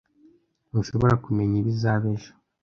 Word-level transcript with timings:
Ntushobora 0.69 1.13
kumenya 1.23 1.55
ibizaba 1.61 2.05
ejo. 2.15 2.31